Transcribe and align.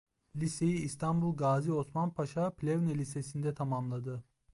Liseyi 0.35 0.77
İstanbul 0.81 1.37
Gazi 1.37 1.71
Osman 1.71 2.13
Paşa 2.13 2.49
Plevne 2.49 2.97
Lisesi'nde 2.97 3.53
tamamladı. 3.53 4.23